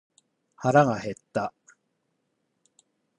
[0.55, 1.53] 腹が減った。